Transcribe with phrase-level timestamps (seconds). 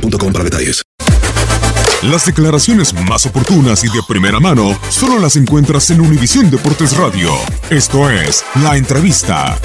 [0.00, 0.82] para detalles.
[2.02, 7.32] Las declaraciones más oportunas y de primera mano solo las encuentras en Univisión Deportes Radio.
[7.70, 9.58] Esto es La Entrevista.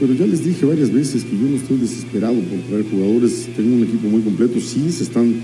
[0.00, 3.48] Pero ya les dije varias veces que yo no estoy desesperado por traer jugadores.
[3.54, 4.58] Tengo un equipo muy completo.
[4.60, 5.34] Sí, se están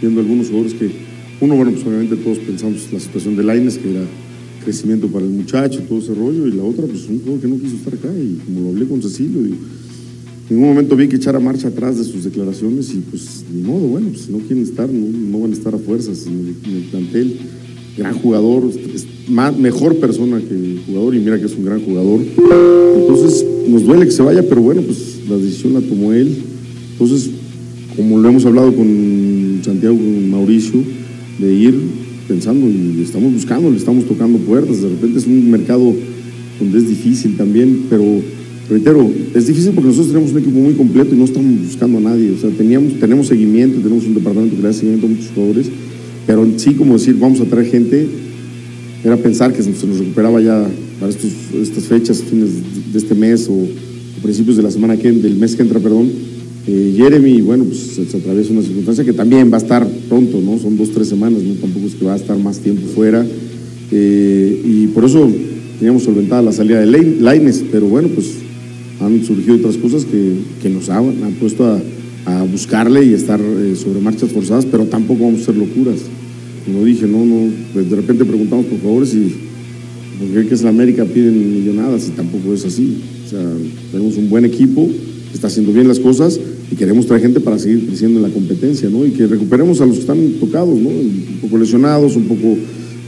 [0.00, 0.90] viendo algunos jugadores que,
[1.40, 4.02] uno, bueno, pues obviamente todos pensamos la situación de Laines, que era
[4.64, 7.58] crecimiento para el muchacho, todo ese rollo, y la otra, pues un jugador que no
[7.58, 8.08] quiso estar acá.
[8.12, 9.56] Y como lo hablé con Cecilio, digo,
[10.50, 13.86] en un momento vi que echara marcha atrás de sus declaraciones y pues ni modo,
[13.86, 17.36] bueno, pues no quieren estar, no, van a estar a fuerzas en el, plantel.
[17.96, 18.70] Gran jugador,
[19.28, 22.20] más, mejor persona que el jugador y mira que es un gran jugador.
[22.20, 26.34] Entonces nos duele que se vaya, pero bueno, pues la decisión la tomó él.
[26.92, 27.30] Entonces,
[27.96, 30.82] como lo hemos hablado con Santiago, Mauricio,
[31.38, 31.74] de ir
[32.26, 34.82] pensando y estamos buscando, le estamos tocando puertas.
[34.82, 35.94] De repente es un mercado
[36.58, 38.04] donde es difícil también, pero
[38.68, 42.00] reitero, es difícil porque nosotros tenemos un equipo muy completo y no estamos buscando a
[42.00, 42.30] nadie.
[42.30, 45.66] O sea, teníamos, tenemos seguimiento, tenemos un departamento que le da seguimiento a muchos jugadores,
[46.26, 48.06] pero sí, como decir, vamos a traer gente,
[49.04, 50.66] era pensar que se nos recuperaba ya
[50.98, 52.50] para estas fechas, fines
[52.92, 56.33] de este mes o, o principios de la semana que del mes que entra, perdón.
[56.66, 60.58] Eh, Jeremy, bueno, pues se, atraviesa una circunstancia que también va a estar pronto, ¿no?
[60.58, 61.54] Son dos, tres semanas, ¿no?
[61.54, 63.24] Tampoco es que va a estar más tiempo fuera.
[63.90, 65.30] Eh, y por eso
[65.78, 68.32] teníamos solventada la salida de Laines, pero bueno, pues
[69.00, 71.80] han surgido otras cosas que, que nos han, puesto a,
[72.24, 76.00] a buscarle y estar eh, sobre marchas forzadas, pero tampoco vamos a hacer locuras.
[76.64, 79.34] Como dije, no, no, pues de repente preguntamos por favores y
[80.18, 83.02] porque que es la América piden millonadas y tampoco es así.
[83.26, 83.40] O sea,
[83.92, 84.88] tenemos un buen equipo
[85.34, 86.38] está haciendo bien las cosas
[86.70, 89.04] y queremos traer gente para seguir creciendo en la competencia, ¿no?
[89.04, 90.88] Y que recuperemos a los que están tocados, ¿no?
[90.88, 92.56] Un poco lesionados, un poco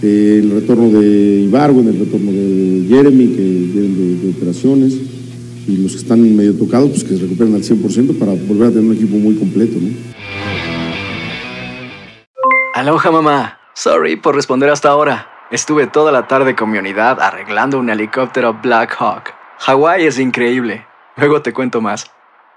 [0.02, 4.94] eh, el retorno de Ibargo, el retorno de Jeremy, que vienen de, de operaciones,
[5.66, 8.70] y los que están medio tocados, pues que se recuperen al 100% para volver a
[8.70, 9.88] tener un equipo muy completo, ¿no?
[12.74, 13.58] Aloha mamá.
[13.74, 15.28] Sorry por responder hasta ahora.
[15.50, 19.32] Estuve toda la tarde con mi unidad arreglando un helicóptero Black Hawk.
[19.58, 20.86] Hawái es increíble.
[21.16, 22.10] Luego te cuento más.